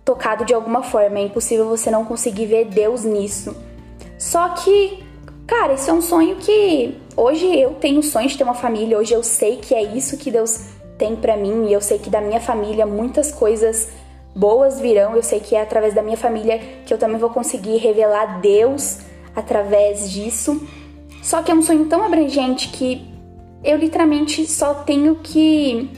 tocado 0.06 0.46
de 0.46 0.54
alguma 0.54 0.84
forma, 0.84 1.20
é 1.20 1.24
impossível 1.24 1.68
você 1.68 1.92
não 1.92 2.06
conseguir 2.06 2.46
ver 2.46 2.66
Deus 2.66 3.04
nisso. 3.04 3.56
Só 4.18 4.50
que, 4.50 5.04
cara, 5.48 5.74
isso 5.74 5.90
é 5.90 5.94
um 5.94 6.02
sonho 6.02 6.38
que 6.38 6.98
hoje 7.16 7.46
eu 7.60 7.72
tenho 7.76 8.02
sonho 8.02 8.28
de 8.28 8.38
ter 8.38 8.44
uma 8.44 8.54
família, 8.54 8.98
hoje 8.98 9.14
eu 9.14 9.24
sei 9.24 9.58
que 9.58 9.74
é 9.74 9.82
isso 9.82 10.18
que 10.18 10.32
Deus 10.32 10.81
tem 11.02 11.16
para 11.16 11.36
mim 11.36 11.66
e 11.66 11.74
eu 11.74 11.82
sei 11.82 11.98
que 11.98 12.12
da 12.12 12.22
minha 12.22 12.40
família 12.40 12.86
muitas 12.86 13.32
coisas 13.32 13.90
boas 14.36 14.80
virão. 14.80 15.16
Eu 15.16 15.24
sei 15.24 15.40
que 15.40 15.56
é 15.56 15.62
através 15.62 15.96
da 15.96 16.04
minha 16.04 16.16
família 16.16 16.60
que 16.86 16.94
eu 16.94 16.98
também 17.00 17.18
vou 17.18 17.32
conseguir 17.32 17.78
revelar 17.78 18.40
Deus 18.40 19.00
através 19.36 20.12
disso. 20.12 20.62
Só 21.24 21.42
que 21.42 21.50
é 21.50 21.56
um 21.56 21.64
sonho 21.64 21.86
tão 21.86 22.04
abrangente 22.04 22.68
que 22.68 23.04
eu 23.64 23.78
literalmente 23.78 24.46
só 24.46 24.76
tenho 24.76 25.16
que 25.16 25.90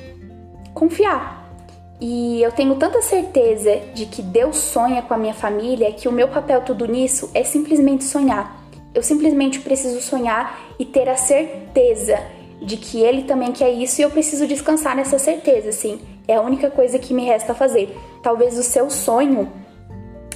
confiar. 0.74 1.52
E 2.00 2.42
eu 2.42 2.54
tenho 2.54 2.76
tanta 2.76 3.02
certeza 3.02 3.82
de 3.94 4.06
que 4.06 4.22
Deus 4.22 4.56
sonha 4.56 5.02
com 5.02 5.14
a 5.14 5.18
minha 5.18 5.34
família 5.34 5.92
que 5.92 6.08
o 6.08 6.14
meu 6.14 6.30
papel 6.30 6.62
tudo 6.62 6.88
nisso 6.88 7.30
é 7.34 7.44
simplesmente 7.44 8.06
sonhar. 8.06 8.58
Eu 8.96 9.04
simplesmente 9.04 9.60
preciso 9.60 10.00
sonhar 10.02 10.62
e 10.80 10.86
ter 10.86 11.10
a 11.10 11.18
certeza 11.18 12.22
de 12.64 12.78
que 12.78 13.02
ele 13.02 13.24
também 13.24 13.52
quer 13.52 13.70
isso 13.72 14.00
e 14.00 14.04
eu 14.04 14.10
preciso 14.10 14.48
descansar 14.48 14.96
nessa 14.96 15.20
certeza, 15.20 15.70
assim. 15.70 16.00
É 16.28 16.36
a 16.36 16.42
única 16.42 16.72
coisa 16.72 16.98
que 16.98 17.14
me 17.14 17.26
resta 17.26 17.54
fazer. 17.54 17.98
Talvez 18.22 18.58
o 18.58 18.64
seu 18.64 18.90
sonho 18.90 19.52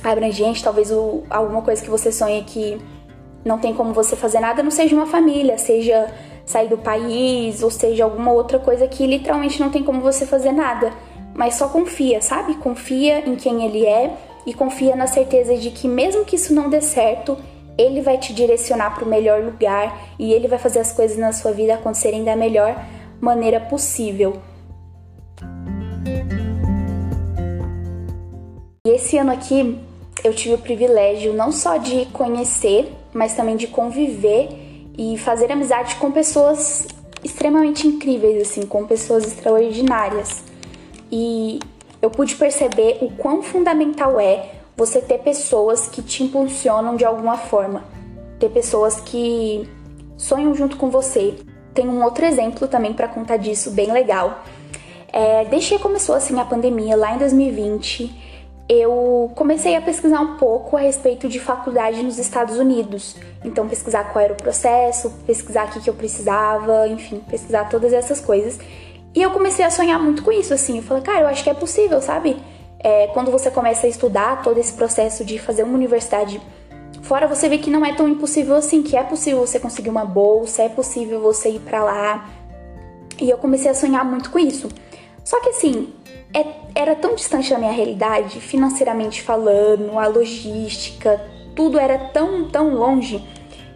abrangente, 0.04 0.64
talvez 0.64 0.92
o, 0.92 1.24
alguma 1.30 1.62
coisa 1.62 1.82
que 1.82 1.90
você 1.90 2.12
sonha 2.12 2.44
que 2.44 2.78
não 3.44 3.58
tem 3.58 3.74
como 3.74 3.94
você 3.94 4.16
fazer 4.16 4.40
nada, 4.40 4.62
não 4.62 4.72
seja 4.72 4.96
uma 4.96 5.06
família, 5.06 5.58
seja 5.58 6.14
sair 6.46 6.68
do 6.68 6.78
país, 6.78 7.64
ou 7.64 7.72
seja 7.72 8.04
alguma 8.04 8.32
outra 8.32 8.60
coisa 8.60 8.88
que 8.88 9.06
literalmente 9.06 9.60
não 9.60 9.70
tem 9.70 9.84
como 9.84 10.02
você 10.02 10.26
fazer 10.26 10.52
nada. 10.52 10.92
mas 11.34 11.54
só 11.54 11.68
confia, 11.68 12.20
sabe? 12.20 12.56
Confia 12.56 13.28
em 13.30 13.36
quem 13.36 13.64
ele 13.64 13.86
é 13.86 14.12
e 14.46 14.54
confia 14.54 14.96
na 14.96 15.06
certeza 15.06 15.56
de 15.56 15.70
que 15.70 15.88
mesmo 15.88 16.26
que 16.26 16.36
isso 16.36 16.54
não 16.54 16.68
dê 16.68 16.82
certo, 16.82 17.38
ele 17.78 18.02
vai 18.02 18.18
te 18.18 18.34
direcionar 18.34 18.96
para 18.96 19.06
o 19.06 19.08
melhor 19.08 19.44
lugar 19.44 20.10
e 20.18 20.34
ele 20.34 20.48
vai 20.48 20.58
fazer 20.58 20.80
as 20.80 20.92
coisas 20.92 21.18
na 21.18 21.32
sua 21.32 21.52
vida 21.52 21.76
acontecerem 21.76 22.24
da 22.24 22.36
melhor 22.36 22.76
maneira 23.22 23.60
possível. 23.60 24.42
E 28.86 28.90
esse 28.90 29.18
ano 29.18 29.32
aqui 29.32 29.78
eu 30.24 30.34
tive 30.34 30.56
o 30.56 30.58
privilégio 30.58 31.34
não 31.34 31.52
só 31.52 31.78
de 31.78 32.06
conhecer, 32.08 32.92
mas 33.14 33.34
também 33.34 33.56
de 33.56 33.68
conviver 33.68 34.50
e 34.98 35.18
fazer 35.18 35.52
amizade 35.52 35.96
com 35.96 36.12
pessoas 36.12 36.88
extremamente 37.24 37.88
incríveis, 37.88 38.42
assim, 38.42 38.66
com 38.66 38.86
pessoas 38.86 39.26
extraordinárias. 39.26 40.44
E 41.12 41.60
eu 42.02 42.10
pude 42.10 42.36
perceber 42.36 42.98
o 43.02 43.12
quão 43.12 43.44
fundamental 43.44 44.20
é 44.20 44.57
você 44.78 45.02
ter 45.02 45.18
pessoas 45.18 45.88
que 45.88 46.04
te 46.04 46.24
impulsionam 46.24 46.96
de 46.96 47.04
alguma 47.04 47.36
forma, 47.36 47.84
ter 48.40 48.50
pessoas 48.50 49.02
que 49.02 49.68
sonham 50.16 50.54
junto 50.54 50.78
com 50.78 50.90
você. 50.90 51.36
Tem 51.74 51.90
um 51.90 52.04
outro 52.04 52.26
exemplo 52.26 52.68
também 52.68 52.94
para 52.94 53.08
contar 53.08 53.38
disso, 53.38 53.72
bem 53.72 53.92
legal. 53.92 54.44
É, 55.12 55.46
desde 55.46 55.76
que 55.76 55.80
começou 55.80 56.16
assim 56.16 56.40
a 56.40 56.46
pandemia, 56.46 56.96
lá 56.96 57.16
em 57.16 57.18
2020, 57.18 58.28
eu 58.70 59.32
comecei 59.36 59.76
a 59.76 59.82
pesquisar 59.82 60.20
um 60.20 60.36
pouco 60.38 60.76
a 60.76 60.82
respeito 60.82 61.30
de 61.30 61.40
faculdade 61.40 62.04
nos 62.04 62.20
Estados 62.20 62.58
Unidos. 62.58 63.16
Então, 63.44 63.68
pesquisar 63.68 64.12
qual 64.12 64.24
era 64.24 64.34
o 64.34 64.38
processo, 64.38 65.12
pesquisar 65.26 65.68
o 65.68 65.70
que, 65.70 65.90
eu 65.90 65.94
precisava, 65.94 66.88
enfim, 66.88 67.22
pesquisar 67.30 67.70
todas 67.70 67.94
essas 67.94 68.20
coisas. 68.20 68.60
E 69.16 69.22
eu 69.22 69.32
comecei 69.32 69.64
a 69.64 69.72
sonhar 69.72 70.00
muito 70.00 70.22
com 70.22 70.32
isso, 70.32 70.54
assim. 70.54 70.78
Eu 70.78 70.84
falei, 70.84 71.02
cara, 71.02 71.22
eu 71.22 71.28
acho 71.28 71.44
que 71.44 71.50
é 71.50 71.54
possível, 71.54 72.02
sabe? 72.02 72.38
É, 72.80 73.08
quando 73.08 73.32
você 73.32 73.50
começa 73.50 73.88
a 73.88 73.90
estudar 73.90 74.42
todo 74.42 74.60
esse 74.60 74.74
processo 74.74 75.26
de 75.26 75.40
fazer 75.40 75.64
uma 75.64 75.74
universidade 75.74 76.42
fora, 77.02 77.28
você 77.28 77.50
vê 77.50 77.58
que 77.58 77.70
não 77.70 77.86
é 77.86 77.94
tão 77.94 78.08
impossível 78.08 78.56
assim, 78.56 78.84
que 78.84 78.96
é 78.96 79.04
possível 79.04 79.40
você 79.40 79.60
conseguir 79.60 79.90
uma 79.90 80.06
bolsa, 80.06 80.64
é 80.64 80.70
possível 80.70 81.22
você 81.22 81.50
ir 81.50 81.60
para 81.60 81.84
lá. 81.84 82.30
E 83.20 83.30
eu 83.30 83.38
comecei 83.38 83.72
a 83.72 83.74
sonhar 83.74 84.06
muito 84.06 84.30
com 84.30 84.38
isso. 84.38 84.70
Só 85.24 85.42
que 85.42 85.50
assim, 85.50 85.94
é, 86.34 86.46
era 86.76 86.96
tão 86.96 87.16
distante 87.16 87.50
da 87.50 87.58
minha 87.58 87.72
realidade, 87.72 88.40
financeiramente 88.40 89.22
falando, 89.22 89.98
a 89.98 90.08
logística, 90.08 91.20
tudo 91.56 91.80
era 91.80 91.98
tão, 91.98 92.48
tão 92.50 92.76
longe, 92.76 93.28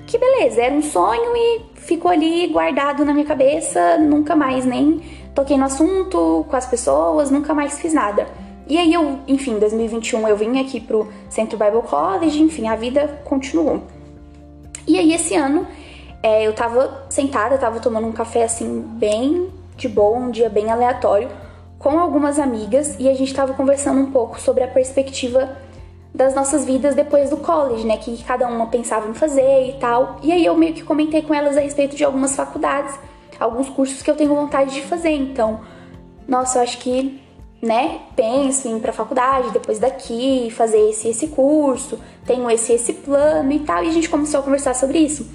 que 0.05 0.17
beleza, 0.17 0.61
era 0.61 0.75
um 0.75 0.81
sonho 0.81 1.35
e 1.35 1.61
ficou 1.75 2.11
ali 2.11 2.47
guardado 2.47 3.03
na 3.03 3.13
minha 3.13 3.25
cabeça, 3.25 3.97
nunca 3.97 4.35
mais 4.35 4.65
nem 4.65 5.01
toquei 5.33 5.57
no 5.57 5.65
assunto 5.65 6.45
com 6.49 6.55
as 6.55 6.65
pessoas, 6.65 7.31
nunca 7.31 7.53
mais 7.53 7.79
fiz 7.79 7.93
nada. 7.93 8.27
E 8.71 8.77
aí 8.77 8.93
eu, 8.93 9.19
enfim, 9.27 9.59
2021 9.59 10.29
eu 10.29 10.37
vim 10.37 10.57
aqui 10.57 10.79
pro 10.79 11.11
Centro 11.29 11.57
Bible 11.57 11.81
College, 11.81 12.41
enfim, 12.41 12.69
a 12.69 12.75
vida 12.77 13.21
continuou. 13.25 13.83
E 14.87 14.97
aí 14.97 15.13
esse 15.13 15.35
ano 15.35 15.67
é, 16.23 16.47
eu 16.47 16.53
tava 16.53 17.03
sentada, 17.09 17.57
tava 17.57 17.81
tomando 17.81 18.07
um 18.07 18.13
café 18.13 18.45
assim, 18.45 18.79
bem 18.79 19.49
de 19.75 19.89
boa, 19.89 20.17
um 20.17 20.31
dia 20.31 20.47
bem 20.47 20.71
aleatório 20.71 21.27
com 21.77 21.99
algumas 21.99 22.39
amigas 22.39 22.95
e 22.97 23.09
a 23.09 23.13
gente 23.13 23.27
estava 23.27 23.53
conversando 23.53 23.99
um 23.99 24.09
pouco 24.09 24.39
sobre 24.39 24.63
a 24.63 24.69
perspectiva 24.69 25.57
das 26.15 26.33
nossas 26.33 26.63
vidas 26.63 26.95
depois 26.95 27.29
do 27.29 27.35
college, 27.35 27.85
né? 27.85 27.97
Que 27.97 28.23
cada 28.23 28.47
uma 28.47 28.67
pensava 28.67 29.09
em 29.09 29.13
fazer 29.13 29.67
e 29.67 29.73
tal. 29.81 30.15
E 30.23 30.31
aí 30.31 30.45
eu 30.45 30.55
meio 30.55 30.73
que 30.73 30.81
comentei 30.81 31.21
com 31.21 31.33
elas 31.33 31.57
a 31.57 31.59
respeito 31.59 31.97
de 31.97 32.05
algumas 32.05 32.37
faculdades, 32.37 32.97
alguns 33.37 33.67
cursos 33.67 34.01
que 34.01 34.09
eu 34.09 34.15
tenho 34.15 34.33
vontade 34.33 34.75
de 34.75 34.81
fazer. 34.83 35.11
Então, 35.11 35.59
nossa, 36.25 36.59
eu 36.59 36.63
acho 36.63 36.77
que, 36.77 37.20
né, 37.61 37.99
penso 38.15 38.67
em 38.67 38.77
ir 38.77 38.79
pra 38.79 38.91
faculdade 38.91 39.51
depois 39.51 39.77
daqui, 39.77 40.49
fazer 40.51 40.89
esse 40.89 41.07
esse 41.07 41.27
curso, 41.27 41.99
tenho 42.25 42.49
esse 42.49 42.73
esse 42.73 42.93
plano 42.93 43.51
e 43.51 43.59
tal. 43.59 43.83
E 43.83 43.89
a 43.89 43.91
gente 43.91 44.09
começou 44.09 44.39
a 44.39 44.43
conversar 44.43 44.73
sobre 44.73 44.97
isso. 44.97 45.29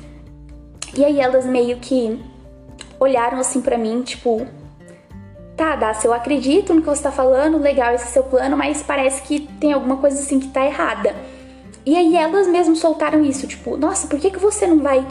E 0.97 1.04
aí 1.04 1.21
elas 1.21 1.47
meio 1.47 1.76
que 1.76 2.21
olharam 2.99 3.38
assim 3.38 3.61
para 3.61 3.78
mim, 3.78 4.02
tipo, 4.02 4.47
tá, 5.56 5.76
Dácia, 5.76 6.09
eu 6.09 6.12
acredito 6.12 6.75
no 6.75 6.80
que 6.80 6.88
você 6.88 7.02
tá 7.02 7.12
falando, 7.12 7.59
legal 7.59 7.95
esse 7.95 8.09
seu 8.09 8.25
plano, 8.25 8.56
mas 8.56 8.83
parece 8.83 9.23
que 9.23 9.40
tem 9.61 9.73
alguma 9.73 9.99
coisa 9.99 10.18
assim 10.18 10.40
que 10.40 10.49
tá 10.49 10.64
errada. 10.64 11.14
E 11.85 11.95
aí 11.95 12.16
elas 12.16 12.49
mesmas 12.49 12.78
soltaram 12.78 13.25
isso, 13.25 13.47
tipo, 13.47 13.76
nossa, 13.76 14.09
por 14.09 14.18
que, 14.18 14.30
que 14.30 14.38
você 14.38 14.66
não 14.66 14.80
vai 14.80 15.06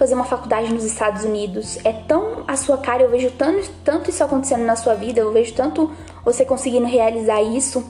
fazer 0.00 0.14
uma 0.14 0.24
faculdade 0.24 0.72
nos 0.72 0.82
Estados 0.82 1.24
Unidos? 1.24 1.78
É 1.84 1.92
tão 1.92 2.42
a 2.48 2.56
sua 2.56 2.78
cara, 2.78 3.02
eu 3.02 3.10
vejo 3.10 3.30
tanto, 3.32 3.70
tanto 3.84 4.08
isso 4.08 4.24
acontecendo 4.24 4.64
na 4.64 4.74
sua 4.74 4.94
vida, 4.94 5.20
eu 5.20 5.30
vejo 5.30 5.52
tanto 5.52 5.90
você 6.24 6.42
conseguindo 6.42 6.86
realizar 6.86 7.42
isso. 7.42 7.84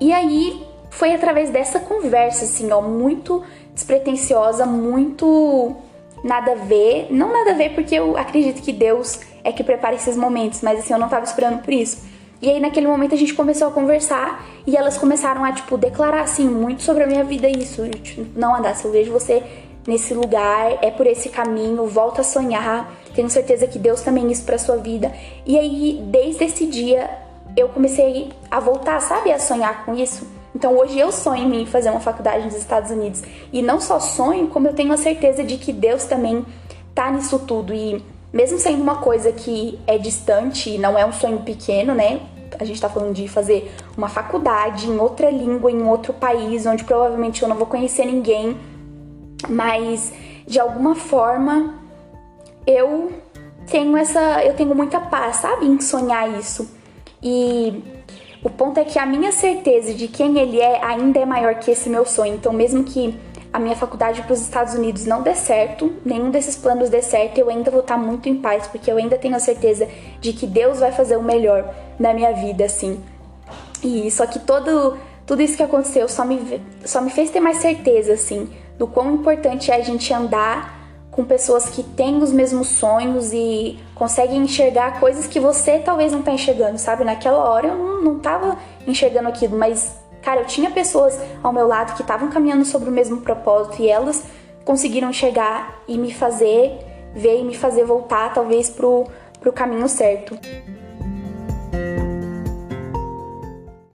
E 0.00 0.12
aí 0.12 0.66
foi 0.90 1.14
através 1.14 1.50
dessa 1.50 1.78
conversa, 1.78 2.44
assim, 2.44 2.72
ó, 2.72 2.82
muito 2.82 3.44
despretensiosa, 3.72 4.66
muito 4.66 5.76
nada 6.24 6.50
a 6.50 6.56
ver. 6.56 7.06
Não 7.10 7.32
nada 7.32 7.52
a 7.52 7.54
ver, 7.54 7.76
porque 7.76 7.94
eu 7.94 8.16
acredito 8.16 8.60
que 8.60 8.72
Deus 8.72 9.20
é 9.44 9.52
que 9.52 9.62
prepara 9.62 9.94
esses 9.94 10.16
momentos, 10.16 10.62
mas 10.62 10.80
assim, 10.80 10.92
eu 10.92 10.98
não 10.98 11.08
tava 11.08 11.24
esperando 11.24 11.62
por 11.62 11.72
isso. 11.72 12.08
E 12.42 12.50
aí 12.50 12.58
naquele 12.58 12.88
momento 12.88 13.14
a 13.14 13.18
gente 13.18 13.34
começou 13.34 13.68
a 13.68 13.70
conversar 13.70 14.44
e 14.66 14.76
elas 14.76 14.98
começaram 14.98 15.44
a, 15.44 15.52
tipo, 15.52 15.78
declarar 15.78 16.22
assim 16.22 16.48
muito 16.48 16.82
sobre 16.82 17.04
a 17.04 17.06
minha 17.06 17.22
vida 17.22 17.48
isso. 17.48 17.88
Tipo, 17.88 18.26
não 18.36 18.56
se 18.74 18.84
eu 18.84 18.90
vejo 18.90 19.12
você 19.12 19.44
nesse 19.88 20.12
lugar, 20.12 20.78
é 20.82 20.90
por 20.90 21.06
esse 21.06 21.30
caminho, 21.30 21.86
volta 21.86 22.20
a 22.20 22.24
sonhar. 22.24 22.92
Tenho 23.14 23.30
certeza 23.30 23.66
que 23.66 23.78
Deus 23.78 24.02
também 24.02 24.30
isso 24.30 24.44
para 24.44 24.58
sua 24.58 24.76
vida. 24.76 25.10
E 25.46 25.58
aí, 25.58 26.04
desde 26.04 26.44
esse 26.44 26.66
dia, 26.66 27.08
eu 27.56 27.70
comecei 27.70 28.28
a 28.50 28.60
voltar, 28.60 29.00
sabe, 29.00 29.32
a 29.32 29.38
sonhar 29.38 29.86
com 29.86 29.94
isso. 29.94 30.26
Então 30.54 30.76
hoje 30.76 30.98
eu 30.98 31.10
sonho 31.10 31.54
em 31.54 31.64
fazer 31.64 31.88
uma 31.88 32.00
faculdade 32.00 32.44
nos 32.44 32.54
Estados 32.54 32.90
Unidos. 32.90 33.22
E 33.50 33.62
não 33.62 33.80
só 33.80 33.98
sonho, 33.98 34.48
como 34.48 34.68
eu 34.68 34.74
tenho 34.74 34.92
a 34.92 34.96
certeza 34.98 35.42
de 35.42 35.56
que 35.56 35.72
Deus 35.72 36.04
também 36.04 36.44
tá 36.94 37.10
nisso 37.10 37.38
tudo. 37.38 37.72
E 37.72 38.04
mesmo 38.30 38.58
sendo 38.58 38.82
uma 38.82 38.96
coisa 38.96 39.32
que 39.32 39.78
é 39.86 39.96
distante 39.96 40.68
e 40.70 40.78
não 40.78 40.98
é 40.98 41.06
um 41.06 41.12
sonho 41.12 41.38
pequeno, 41.40 41.94
né? 41.94 42.20
A 42.58 42.64
gente 42.64 42.80
tá 42.80 42.88
falando 42.90 43.14
de 43.14 43.26
fazer 43.26 43.72
uma 43.96 44.08
faculdade 44.08 44.86
em 44.86 44.98
outra 44.98 45.30
língua, 45.30 45.70
em 45.70 45.82
outro 45.82 46.12
país, 46.12 46.66
onde 46.66 46.84
provavelmente 46.84 47.42
eu 47.42 47.48
não 47.48 47.56
vou 47.56 47.66
conhecer 47.66 48.04
ninguém, 48.04 48.56
mas 49.46 50.12
de 50.46 50.58
alguma 50.58 50.94
forma 50.94 51.74
eu 52.66 53.12
tenho 53.70 53.96
essa, 53.96 54.42
eu 54.44 54.54
tenho 54.54 54.74
muita 54.74 55.00
paz, 55.00 55.36
sabe, 55.36 55.66
em 55.66 55.80
sonhar 55.80 56.38
isso. 56.38 56.68
E 57.22 57.82
o 58.42 58.48
ponto 58.48 58.78
é 58.78 58.84
que 58.84 58.98
a 58.98 59.06
minha 59.06 59.32
certeza 59.32 59.92
de 59.94 60.08
quem 60.08 60.38
ele 60.38 60.60
é 60.60 60.84
ainda 60.84 61.18
é 61.18 61.26
maior 61.26 61.56
que 61.56 61.70
esse 61.70 61.88
meu 61.90 62.04
sonho. 62.06 62.34
Então, 62.34 62.52
mesmo 62.52 62.84
que 62.84 63.18
a 63.52 63.58
minha 63.58 63.74
faculdade 63.74 64.22
para 64.22 64.32
os 64.32 64.40
Estados 64.40 64.74
Unidos 64.74 65.04
não 65.06 65.22
der 65.22 65.34
certo, 65.34 65.92
nenhum 66.04 66.30
desses 66.30 66.56
planos 66.56 66.90
der 66.90 67.02
certo, 67.02 67.38
eu 67.38 67.48
ainda 67.48 67.70
vou 67.70 67.80
estar 67.80 67.96
muito 67.96 68.28
em 68.28 68.36
paz, 68.36 68.66
porque 68.66 68.90
eu 68.90 68.96
ainda 68.96 69.16
tenho 69.16 69.34
a 69.34 69.40
certeza 69.40 69.88
de 70.20 70.32
que 70.32 70.46
Deus 70.46 70.80
vai 70.80 70.92
fazer 70.92 71.16
o 71.16 71.22
melhor 71.22 71.74
na 71.98 72.12
minha 72.12 72.32
vida, 72.32 72.64
assim. 72.64 73.00
E 73.82 74.10
só 74.10 74.26
que 74.26 74.38
todo, 74.38 74.96
tudo 75.26 75.42
isso 75.42 75.56
que 75.56 75.62
aconteceu 75.62 76.08
só 76.08 76.24
me, 76.24 76.60
só 76.84 77.00
me 77.00 77.10
fez 77.10 77.30
ter 77.30 77.40
mais 77.40 77.58
certeza, 77.58 78.12
assim, 78.12 78.48
do 78.78 78.86
quão 78.86 79.14
importante 79.14 79.70
é 79.70 79.76
a 79.76 79.82
gente 79.82 80.12
andar 80.14 80.78
com 81.10 81.24
pessoas 81.24 81.68
que 81.68 81.82
têm 81.82 82.22
os 82.22 82.32
mesmos 82.32 82.68
sonhos 82.68 83.32
e 83.32 83.78
conseguem 83.94 84.38
enxergar 84.38 85.00
coisas 85.00 85.26
que 85.26 85.40
você 85.40 85.78
talvez 85.80 86.12
não 86.12 86.22
tá 86.22 86.32
enxergando, 86.32 86.78
sabe? 86.78 87.04
Naquela 87.04 87.38
hora 87.38 87.66
eu 87.66 87.76
não, 87.76 88.02
não 88.02 88.18
tava 88.20 88.56
enxergando 88.86 89.28
aquilo, 89.28 89.58
mas 89.58 89.98
Cara, 90.22 90.40
eu 90.40 90.46
tinha 90.46 90.70
pessoas 90.70 91.18
ao 91.42 91.52
meu 91.52 91.66
lado 91.66 91.94
que 91.94 92.02
estavam 92.02 92.28
caminhando 92.28 92.64
sobre 92.64 92.88
o 92.88 92.92
mesmo 92.92 93.18
propósito 93.18 93.80
e 93.80 93.88
elas 93.88 94.24
conseguiram 94.64 95.12
chegar 95.12 95.80
e 95.86 95.96
me 95.96 96.12
fazer 96.12 96.76
ver 97.14 97.40
e 97.40 97.44
me 97.44 97.56
fazer 97.56 97.84
voltar, 97.84 98.34
talvez, 98.34 98.68
pro, 98.68 99.06
pro 99.40 99.52
caminho 99.52 99.88
certo. 99.88 100.38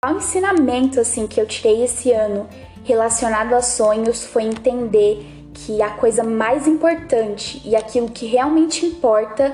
O 0.06 0.18
ensinamento 0.18 1.00
assim 1.00 1.28
que 1.28 1.40
eu 1.40 1.46
tirei 1.46 1.84
esse 1.84 2.12
ano 2.12 2.48
relacionado 2.84 3.54
a 3.54 3.62
sonhos 3.62 4.26
foi 4.26 4.44
entender 4.44 5.26
que 5.54 5.82
a 5.82 5.92
coisa 5.92 6.24
mais 6.24 6.68
importante 6.68 7.62
e 7.64 7.76
aquilo 7.76 8.10
que 8.10 8.26
realmente 8.26 8.86
importa 8.86 9.54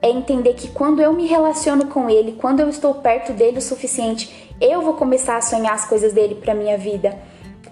é 0.00 0.10
entender 0.10 0.54
que 0.54 0.68
quando 0.68 1.00
eu 1.00 1.12
me 1.12 1.26
relaciono 1.26 1.86
com 1.86 2.10
ele, 2.10 2.32
quando 2.32 2.60
eu 2.60 2.68
estou 2.68 2.94
perto 2.94 3.32
dele 3.32 3.58
o 3.58 3.62
suficiente, 3.62 4.50
eu 4.60 4.82
vou 4.82 4.94
começar 4.94 5.36
a 5.36 5.40
sonhar 5.40 5.74
as 5.74 5.86
coisas 5.86 6.12
dele 6.12 6.34
para 6.34 6.54
minha 6.54 6.76
vida. 6.76 7.16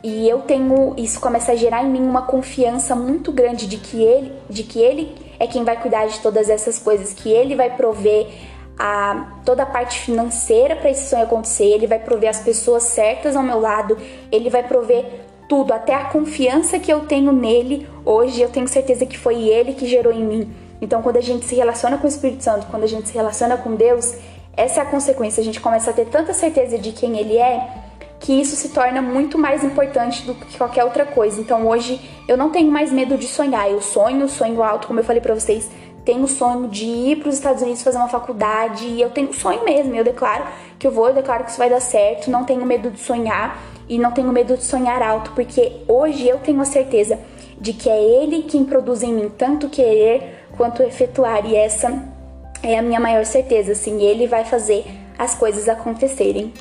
E 0.02 0.28
eu 0.28 0.40
tenho 0.42 0.94
isso 0.96 1.20
começa 1.20 1.52
a 1.52 1.56
gerar 1.56 1.84
em 1.84 1.90
mim 1.90 2.02
uma 2.02 2.22
confiança 2.22 2.96
muito 2.96 3.30
grande 3.30 3.66
de 3.66 3.76
que 3.76 4.02
ele, 4.02 4.32
de 4.48 4.62
que 4.62 4.80
ele 4.80 5.14
é 5.38 5.46
quem 5.46 5.64
vai 5.64 5.80
cuidar 5.80 6.06
de 6.06 6.20
todas 6.20 6.48
essas 6.48 6.78
coisas, 6.78 7.12
que 7.12 7.30
ele 7.30 7.54
vai 7.54 7.76
prover 7.76 8.28
a 8.82 9.34
toda 9.44 9.64
a 9.64 9.66
parte 9.66 10.00
financeira 10.00 10.74
para 10.74 10.90
esse 10.90 11.10
sonho 11.10 11.24
acontecer, 11.24 11.66
ele 11.66 11.86
vai 11.86 11.98
prover 11.98 12.30
as 12.30 12.40
pessoas 12.40 12.84
certas 12.84 13.36
ao 13.36 13.42
meu 13.42 13.60
lado, 13.60 13.94
ele 14.32 14.48
vai 14.48 14.62
prover 14.62 15.04
tudo, 15.46 15.74
até 15.74 15.94
a 15.94 16.04
confiança 16.06 16.78
que 16.78 16.90
eu 16.90 17.00
tenho 17.00 17.30
nele. 17.30 17.86
Hoje 18.06 18.40
eu 18.40 18.48
tenho 18.48 18.66
certeza 18.66 19.04
que 19.04 19.18
foi 19.18 19.48
ele 19.48 19.74
que 19.74 19.86
gerou 19.86 20.10
em 20.10 20.24
mim. 20.24 20.54
Então, 20.80 21.02
quando 21.02 21.18
a 21.18 21.20
gente 21.20 21.44
se 21.44 21.54
relaciona 21.54 21.98
com 21.98 22.06
o 22.06 22.08
Espírito 22.08 22.42
Santo, 22.42 22.68
quando 22.70 22.84
a 22.84 22.86
gente 22.86 23.06
se 23.06 23.14
relaciona 23.14 23.58
com 23.58 23.74
Deus, 23.74 24.14
essa 24.56 24.80
é 24.80 24.82
a 24.82 24.86
consequência. 24.86 25.42
A 25.42 25.44
gente 25.44 25.60
começa 25.60 25.90
a 25.90 25.92
ter 25.92 26.06
tanta 26.06 26.32
certeza 26.32 26.78
de 26.78 26.92
quem 26.92 27.18
ele 27.18 27.36
é 27.36 27.68
que 28.20 28.38
isso 28.38 28.54
se 28.54 28.68
torna 28.68 29.00
muito 29.00 29.38
mais 29.38 29.64
importante 29.64 30.26
do 30.26 30.34
que 30.34 30.56
qualquer 30.56 30.84
outra 30.84 31.06
coisa. 31.06 31.40
Então 31.40 31.66
hoje 31.66 32.00
eu 32.28 32.36
não 32.36 32.50
tenho 32.50 32.70
mais 32.70 32.92
medo 32.92 33.16
de 33.16 33.26
sonhar. 33.26 33.70
Eu 33.70 33.80
sonho, 33.80 34.28
sonho 34.28 34.62
alto, 34.62 34.86
como 34.86 35.00
eu 35.00 35.04
falei 35.04 35.22
para 35.22 35.34
vocês, 35.34 35.70
tenho 36.04 36.24
o 36.24 36.28
sonho 36.28 36.68
de 36.68 36.84
ir 36.84 37.16
para 37.16 37.28
os 37.28 37.34
Estados 37.34 37.62
Unidos 37.62 37.82
fazer 37.82 37.98
uma 37.98 38.08
faculdade 38.08 38.86
e 38.86 39.00
eu 39.00 39.10
tenho 39.10 39.32
sonho 39.32 39.64
mesmo. 39.64 39.94
Eu 39.94 40.04
declaro 40.04 40.44
que 40.78 40.86
eu 40.86 40.90
vou, 40.90 41.08
eu 41.08 41.14
declaro 41.14 41.44
que 41.44 41.50
isso 41.50 41.58
vai 41.58 41.68
dar 41.68 41.80
certo. 41.80 42.30
Não 42.30 42.44
tenho 42.44 42.64
medo 42.64 42.90
de 42.90 42.98
sonhar 42.98 43.60
e 43.88 43.98
não 43.98 44.12
tenho 44.12 44.32
medo 44.32 44.56
de 44.56 44.64
sonhar 44.64 45.02
alto, 45.02 45.32
porque 45.32 45.72
hoje 45.88 46.28
eu 46.28 46.38
tenho 46.38 46.60
a 46.60 46.64
certeza 46.64 47.18
de 47.60 47.72
que 47.72 47.90
é 47.90 48.02
ele 48.02 48.42
quem 48.42 48.64
produz 48.64 49.02
em 49.02 49.12
mim 49.12 49.30
tanto 49.36 49.68
querer 49.68 50.46
quanto 50.56 50.82
efetuar 50.82 51.44
e 51.44 51.56
essa 51.56 52.02
é 52.62 52.78
a 52.78 52.82
minha 52.82 53.00
maior 53.00 53.24
certeza, 53.24 53.72
assim, 53.72 54.02
ele 54.02 54.26
vai 54.26 54.44
fazer 54.44 54.84
as 55.18 55.34
coisas 55.34 55.68
acontecerem. 55.68 56.52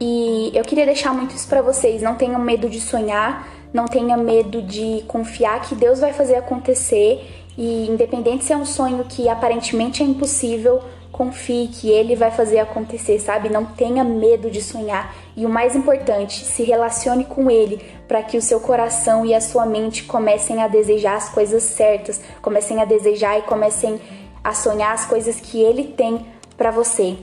E 0.00 0.50
eu 0.54 0.62
queria 0.64 0.84
deixar 0.84 1.14
muito 1.14 1.34
isso 1.34 1.48
para 1.48 1.62
vocês, 1.62 2.02
não 2.02 2.16
tenham 2.16 2.38
medo 2.40 2.68
de 2.68 2.80
sonhar, 2.80 3.48
não 3.72 3.86
tenha 3.86 4.16
medo 4.16 4.60
de 4.60 5.04
confiar 5.06 5.60
que 5.62 5.74
Deus 5.74 6.00
vai 6.00 6.12
fazer 6.12 6.36
acontecer 6.36 7.45
e 7.56 7.86
independente 7.86 8.44
se 8.44 8.52
é 8.52 8.56
um 8.56 8.66
sonho 8.66 9.04
que 9.04 9.28
aparentemente 9.28 10.02
é 10.02 10.06
impossível, 10.06 10.82
confie 11.10 11.68
que 11.68 11.88
ele 11.88 12.14
vai 12.14 12.30
fazer 12.30 12.58
acontecer, 12.58 13.18
sabe? 13.18 13.48
Não 13.48 13.64
tenha 13.64 14.04
medo 14.04 14.50
de 14.50 14.60
sonhar. 14.60 15.14
E 15.34 15.46
o 15.46 15.48
mais 15.48 15.74
importante, 15.74 16.44
se 16.44 16.62
relacione 16.62 17.24
com 17.24 17.50
ele 17.50 17.80
para 18.06 18.22
que 18.22 18.36
o 18.36 18.42
seu 18.42 18.60
coração 18.60 19.24
e 19.24 19.34
a 19.34 19.40
sua 19.40 19.64
mente 19.64 20.04
comecem 20.04 20.62
a 20.62 20.68
desejar 20.68 21.16
as 21.16 21.30
coisas 21.30 21.62
certas, 21.62 22.20
comecem 22.42 22.82
a 22.82 22.84
desejar 22.84 23.38
e 23.38 23.42
comecem 23.42 23.98
a 24.44 24.52
sonhar 24.52 24.92
as 24.92 25.06
coisas 25.06 25.40
que 25.40 25.60
ele 25.60 25.84
tem 25.84 26.26
para 26.56 26.70
você. 26.70 27.16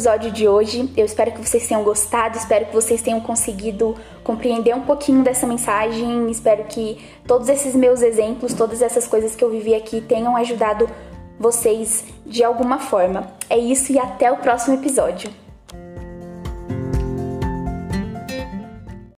Episódio 0.00 0.30
de 0.30 0.48
hoje. 0.48 0.90
Eu 0.96 1.04
espero 1.04 1.30
que 1.30 1.46
vocês 1.46 1.68
tenham 1.68 1.84
gostado, 1.84 2.38
espero 2.38 2.64
que 2.64 2.72
vocês 2.72 3.02
tenham 3.02 3.20
conseguido 3.20 3.94
compreender 4.24 4.74
um 4.74 4.80
pouquinho 4.80 5.22
dessa 5.22 5.46
mensagem. 5.46 6.30
Espero 6.30 6.64
que 6.64 6.98
todos 7.26 7.50
esses 7.50 7.76
meus 7.76 8.00
exemplos, 8.00 8.54
todas 8.54 8.80
essas 8.80 9.06
coisas 9.06 9.36
que 9.36 9.44
eu 9.44 9.50
vivi 9.50 9.74
aqui 9.74 10.00
tenham 10.00 10.34
ajudado 10.38 10.88
vocês 11.38 12.04
de 12.24 12.42
alguma 12.42 12.78
forma. 12.78 13.30
É 13.50 13.58
isso 13.58 13.92
e 13.92 13.98
até 13.98 14.32
o 14.32 14.38
próximo 14.38 14.76
episódio. 14.76 15.30